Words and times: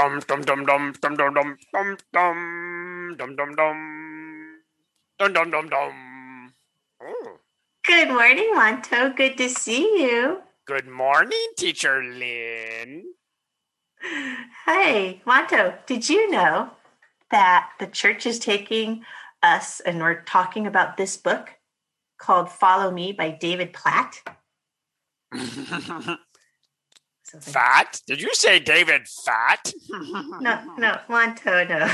Dum 0.00 0.18
dum 0.20 0.40
dum 0.40 0.64
dum 0.64 0.92
dum 1.02 1.14
dum 1.14 1.34
dum 1.34 1.56
dum 1.76 1.96
dum 3.18 3.36
dum 3.36 3.36
dum 3.36 3.54
dum 3.54 3.54
dum 5.18 5.32
dum 5.34 5.50
dum 5.50 5.68
dum. 5.68 6.54
Oh. 7.02 7.36
Good 7.84 8.08
morning, 8.08 8.50
Monto. 8.54 9.14
Good 9.14 9.36
to 9.36 9.50
see 9.50 9.82
you. 10.02 10.40
Good 10.64 10.88
morning, 10.88 11.48
Teacher 11.58 12.02
Lynn. 12.02 13.12
Hey, 14.64 15.20
Monto, 15.26 15.76
did 15.84 16.08
you 16.08 16.30
know 16.30 16.70
that 17.30 17.68
the 17.78 17.86
church 17.86 18.24
is 18.24 18.38
taking 18.38 19.04
us 19.42 19.80
and 19.80 20.00
we're 20.00 20.22
talking 20.22 20.66
about 20.66 20.96
this 20.96 21.18
book 21.18 21.50
called 22.16 22.50
Follow 22.50 22.90
Me 22.90 23.12
by 23.12 23.32
David 23.32 23.74
Platt? 23.74 24.22
Fat? 27.40 28.00
Did 28.06 28.20
you 28.20 28.34
say 28.34 28.58
David 28.58 29.06
Fat? 29.08 29.72
No, 30.40 30.74
no, 30.78 30.98
Monto, 31.08 31.68
no. 31.68 31.92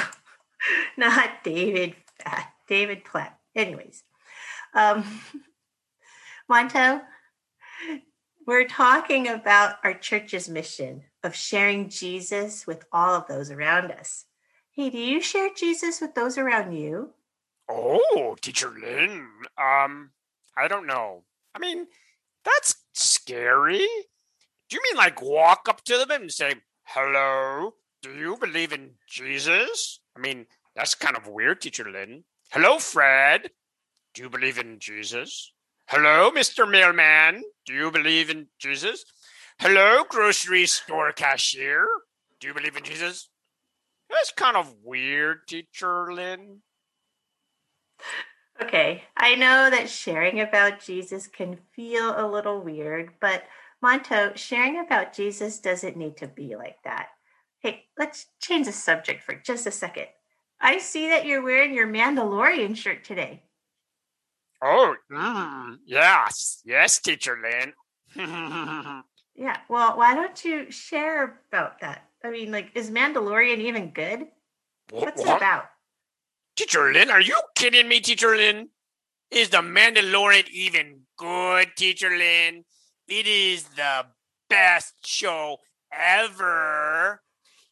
Not 0.96 1.42
David 1.42 1.96
Fat. 2.22 2.52
David 2.68 3.04
Platt. 3.04 3.38
Anyways, 3.54 4.02
um, 4.74 5.04
Monto, 6.50 7.02
we're 8.46 8.66
talking 8.66 9.28
about 9.28 9.76
our 9.82 9.94
church's 9.94 10.48
mission 10.48 11.02
of 11.22 11.34
sharing 11.34 11.88
Jesus 11.88 12.66
with 12.66 12.84
all 12.92 13.14
of 13.14 13.26
those 13.26 13.50
around 13.50 13.90
us. 13.90 14.26
Hey, 14.70 14.90
do 14.90 14.98
you 14.98 15.20
share 15.20 15.50
Jesus 15.56 16.00
with 16.00 16.14
those 16.14 16.38
around 16.38 16.72
you? 16.72 17.10
Oh, 17.68 18.36
Teacher 18.40 18.70
Lynn. 18.70 19.26
Um, 19.58 20.10
I 20.56 20.68
don't 20.68 20.86
know. 20.86 21.22
I 21.54 21.58
mean, 21.58 21.86
that's 22.44 22.76
scary. 22.92 23.86
Do 24.68 24.76
you 24.76 24.82
mean 24.82 24.98
like 24.98 25.22
walk 25.22 25.66
up 25.68 25.84
to 25.84 25.98
them 25.98 26.10
and 26.10 26.32
say, 26.32 26.54
hello, 26.84 27.74
do 28.02 28.10
you 28.12 28.36
believe 28.36 28.72
in 28.72 28.90
Jesus? 29.08 30.00
I 30.16 30.20
mean, 30.20 30.46
that's 30.74 30.94
kind 30.94 31.16
of 31.16 31.28
weird, 31.28 31.60
Teacher 31.60 31.88
Lynn. 31.90 32.24
Hello, 32.50 32.78
Fred. 32.78 33.50
Do 34.14 34.22
you 34.22 34.30
believe 34.30 34.58
in 34.58 34.78
Jesus? 34.78 35.52
Hello, 35.88 36.32
Mr. 36.32 36.68
Mailman. 36.68 37.42
Do 37.64 37.72
you 37.72 37.90
believe 37.90 38.28
in 38.28 38.48
Jesus? 38.58 39.04
Hello, 39.60 40.04
grocery 40.08 40.66
store 40.66 41.12
cashier. 41.12 41.86
Do 42.40 42.48
you 42.48 42.54
believe 42.54 42.76
in 42.76 42.84
Jesus? 42.84 43.28
That's 44.10 44.32
kind 44.32 44.56
of 44.56 44.74
weird, 44.82 45.46
Teacher 45.48 46.12
Lynn. 46.12 46.62
Okay, 48.60 49.02
I 49.16 49.34
know 49.34 49.70
that 49.70 49.88
sharing 49.88 50.40
about 50.40 50.80
Jesus 50.80 51.26
can 51.26 51.58
feel 51.74 52.14
a 52.16 52.26
little 52.26 52.60
weird, 52.60 53.10
but 53.20 53.44
Monto, 53.84 54.36
sharing 54.36 54.78
about 54.80 55.12
Jesus 55.12 55.58
doesn't 55.58 55.96
need 55.96 56.16
to 56.18 56.26
be 56.26 56.56
like 56.56 56.76
that. 56.84 57.08
Hey, 57.60 57.84
let's 57.98 58.26
change 58.40 58.66
the 58.66 58.72
subject 58.72 59.22
for 59.22 59.34
just 59.34 59.66
a 59.66 59.70
second. 59.70 60.06
I 60.60 60.78
see 60.78 61.08
that 61.08 61.26
you're 61.26 61.42
wearing 61.42 61.74
your 61.74 61.86
Mandalorian 61.86 62.76
shirt 62.76 63.04
today. 63.04 63.42
Oh, 64.62 64.94
mm, 65.12 65.76
yes, 65.84 66.62
yes, 66.64 66.98
Teacher 67.00 67.38
Lynn. 67.42 69.02
Yeah, 69.38 69.58
well, 69.68 69.98
why 69.98 70.14
don't 70.14 70.42
you 70.44 70.70
share 70.70 71.42
about 71.50 71.80
that? 71.80 72.08
I 72.24 72.30
mean, 72.30 72.50
like, 72.50 72.70
is 72.74 72.90
Mandalorian 72.90 73.58
even 73.58 73.90
good? 73.90 74.28
What's 74.90 75.20
it 75.20 75.28
about? 75.28 75.66
Teacher 76.56 76.90
Lynn, 76.90 77.10
are 77.10 77.20
you 77.20 77.38
kidding 77.54 77.86
me, 77.86 78.00
Teacher 78.00 78.34
Lynn? 78.34 78.70
Is 79.30 79.50
the 79.50 79.58
Mandalorian 79.58 80.48
even 80.48 81.00
good, 81.18 81.68
Teacher 81.76 82.16
Lynn? 82.16 82.64
It 83.08 83.26
is 83.26 83.64
the 83.64 84.06
best 84.48 84.94
show 85.04 85.58
ever. 85.92 87.22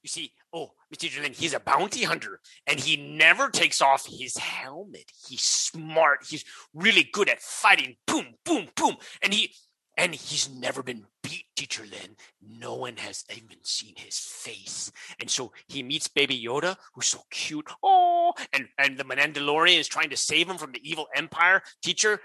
You 0.02 0.08
see, 0.08 0.32
oh, 0.52 0.72
Mr. 0.94 1.22
Lynn, 1.22 1.32
he's 1.32 1.54
a 1.54 1.60
bounty 1.60 2.04
hunter 2.04 2.40
and 2.66 2.78
he 2.78 2.96
never 2.96 3.48
takes 3.48 3.80
off 3.80 4.06
his 4.06 4.36
helmet. 4.36 5.10
He's 5.26 5.42
smart. 5.42 6.20
He's 6.28 6.44
really 6.74 7.08
good 7.12 7.28
at 7.28 7.40
fighting. 7.40 7.96
Boom, 8.06 8.34
boom, 8.44 8.68
boom. 8.76 8.96
And 9.22 9.32
he 9.32 9.54
and 9.96 10.14
he's 10.14 10.50
never 10.50 10.82
been 10.82 11.04
beat, 11.22 11.44
Teacher 11.56 11.84
Lynn. 11.84 12.16
No 12.42 12.74
one 12.74 12.96
has 12.96 13.24
even 13.30 13.58
seen 13.62 13.94
his 13.96 14.18
face. 14.18 14.90
And 15.20 15.30
so 15.30 15.52
he 15.68 15.82
meets 15.82 16.08
Baby 16.08 16.42
Yoda, 16.42 16.76
who's 16.94 17.06
so 17.06 17.20
cute. 17.30 17.68
Oh, 17.82 18.32
and, 18.52 18.66
and 18.78 18.98
the 18.98 19.04
Mandalorian 19.04 19.78
is 19.78 19.88
trying 19.88 20.10
to 20.10 20.16
save 20.16 20.48
him 20.48 20.58
from 20.58 20.72
the 20.72 20.80
evil 20.82 21.06
empire. 21.14 21.62
Teacher 21.82 22.20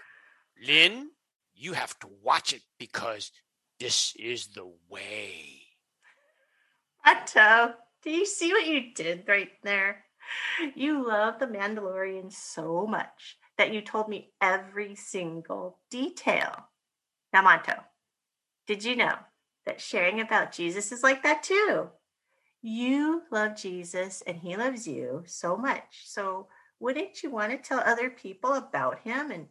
Lynn, 0.66 1.10
you 1.60 1.74
have 1.74 2.00
to 2.00 2.08
watch 2.24 2.54
it 2.54 2.62
because 2.80 3.32
this 3.80 4.16
is 4.18 4.48
the 4.48 4.72
way. 4.90 5.62
Otto, 7.06 7.74
do 8.02 8.10
you 8.10 8.26
see 8.26 8.54
what 8.54 8.66
you 8.66 8.94
did 8.96 9.26
right 9.28 9.52
there? 9.64 10.06
You 10.76 11.06
love 11.06 11.38
the 11.40 11.48
Mandalorian 11.48 12.32
so 12.32 12.88
much 12.88 13.38
that 13.58 13.74
you 13.74 13.82
told 13.82 14.08
me 14.08 14.32
every 14.40 14.96
single 14.96 15.80
detail. 15.92 16.68
Now, 17.34 17.44
Monto, 17.44 17.78
did 18.66 18.84
you 18.84 18.96
know 18.96 19.16
that 19.66 19.82
sharing 19.82 20.22
about 20.22 20.54
Jesus 20.54 20.92
is 20.94 21.04
like 21.04 21.24
that 21.24 21.44
too? 21.44 21.90
You 22.62 23.24
love 23.32 23.58
Jesus 23.58 24.24
and 24.26 24.38
he 24.38 24.56
loves 24.56 24.88
you 24.88 25.24
so 25.26 25.58
much. 25.58 26.04
So, 26.06 26.48
wouldn't 26.80 27.22
you 27.22 27.30
want 27.30 27.52
to 27.52 27.58
tell 27.58 27.80
other 27.80 28.10
people 28.10 28.54
about 28.54 29.00
him 29.00 29.32
and 29.32 29.48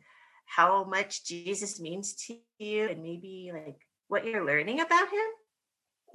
how 0.49 0.85
much 0.85 1.25
Jesus 1.25 1.79
means 1.79 2.15
to 2.27 2.37
you 2.59 2.89
and 2.89 3.03
maybe 3.03 3.51
like 3.53 3.87
what 4.09 4.25
you're 4.25 4.45
learning 4.45 4.81
about 4.81 5.09
him? 5.09 5.29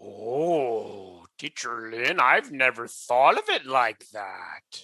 Oh, 0.01 1.25
Teacher 1.38 1.89
Lynn, 1.91 2.19
I've 2.19 2.51
never 2.51 2.88
thought 2.88 3.38
of 3.38 3.47
it 3.49 3.66
like 3.66 4.05
that. 4.09 4.81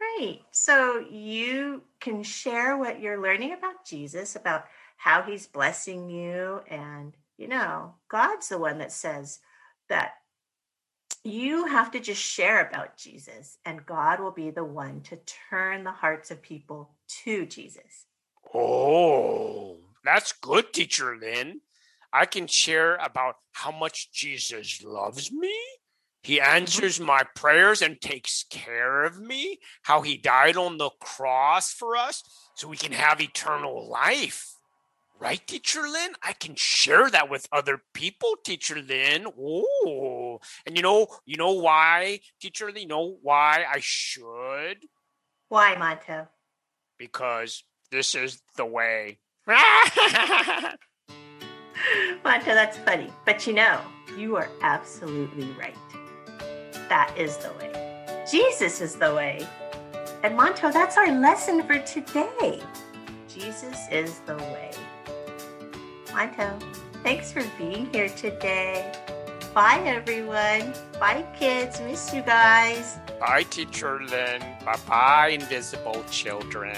Right. 0.00 0.40
So 0.52 1.04
you 1.10 1.82
can 2.00 2.22
share 2.22 2.76
what 2.76 3.00
you're 3.00 3.22
learning 3.22 3.54
about 3.54 3.86
Jesus, 3.86 4.36
about 4.36 4.64
how 4.96 5.22
he's 5.22 5.46
blessing 5.46 6.10
you. 6.10 6.60
And, 6.68 7.14
you 7.38 7.48
know, 7.48 7.94
God's 8.08 8.48
the 8.50 8.58
one 8.58 8.78
that 8.78 8.92
says 8.92 9.40
that 9.88 10.12
you 11.24 11.66
have 11.66 11.90
to 11.92 12.00
just 12.00 12.20
share 12.20 12.66
about 12.66 12.98
Jesus, 12.98 13.56
and 13.64 13.86
God 13.86 14.20
will 14.20 14.30
be 14.30 14.50
the 14.50 14.64
one 14.64 15.00
to 15.02 15.18
turn 15.48 15.82
the 15.82 15.90
hearts 15.90 16.30
of 16.30 16.42
people 16.42 16.90
to 17.24 17.46
Jesus. 17.46 18.04
Oh, 18.54 19.78
that's 20.04 20.32
good, 20.32 20.72
Teacher 20.72 21.16
Lynn. 21.20 21.60
I 22.12 22.26
can 22.26 22.46
share 22.46 22.94
about 22.96 23.34
how 23.52 23.72
much 23.72 24.12
Jesus 24.12 24.82
loves 24.84 25.32
me. 25.32 25.52
He 26.22 26.40
answers 26.40 27.00
my 27.00 27.22
prayers 27.34 27.82
and 27.82 28.00
takes 28.00 28.44
care 28.48 29.02
of 29.02 29.20
me. 29.20 29.58
How 29.82 30.02
he 30.02 30.16
died 30.16 30.56
on 30.56 30.78
the 30.78 30.90
cross 31.00 31.72
for 31.72 31.96
us 31.96 32.22
so 32.54 32.68
we 32.68 32.76
can 32.76 32.92
have 32.92 33.20
eternal 33.20 33.90
life. 33.90 34.54
Right, 35.18 35.44
Teacher 35.46 35.82
Lynn? 35.82 36.12
I 36.22 36.32
can 36.32 36.54
share 36.56 37.10
that 37.10 37.28
with 37.28 37.48
other 37.52 37.82
people, 37.92 38.36
Teacher 38.44 38.80
Lynn. 38.80 39.26
Oh, 39.38 40.40
and 40.66 40.76
you 40.76 40.82
know, 40.82 41.08
you 41.26 41.36
know 41.36 41.52
why, 41.52 42.20
Teacher 42.40 42.66
Lynn? 42.66 42.82
You 42.82 42.88
know 42.88 43.16
why 43.20 43.64
I 43.70 43.78
should? 43.80 44.86
Why, 45.48 45.74
Monto? 45.76 46.28
Because 46.98 47.64
this 47.94 48.14
is 48.16 48.42
the 48.56 48.66
way. 48.66 49.18
Monto, 49.48 50.76
that's 52.46 52.76
funny. 52.78 53.08
But 53.24 53.46
you 53.46 53.52
know, 53.52 53.80
you 54.18 54.34
are 54.36 54.48
absolutely 54.62 55.48
right. 55.52 55.76
That 56.88 57.14
is 57.16 57.36
the 57.36 57.52
way. 57.52 57.70
Jesus 58.28 58.80
is 58.80 58.96
the 58.96 59.14
way. 59.14 59.46
And 60.24 60.36
Monto, 60.36 60.72
that's 60.72 60.96
our 60.96 61.12
lesson 61.12 61.62
for 61.62 61.78
today. 61.80 62.60
Jesus 63.28 63.78
is 63.92 64.18
the 64.20 64.36
way. 64.36 64.72
Monto, 66.06 66.60
thanks 67.04 67.30
for 67.30 67.44
being 67.56 67.86
here 67.92 68.08
today. 68.08 68.92
Bye, 69.54 69.82
everyone. 69.86 70.74
Bye, 70.98 71.24
kids. 71.38 71.80
Miss 71.80 72.12
you 72.12 72.22
guys. 72.22 72.98
Bye, 73.20 73.44
Teacher 73.44 74.00
Lynn. 74.02 74.40
Bye 74.64 74.78
bye, 74.88 75.28
invisible 75.28 76.02
children. 76.10 76.76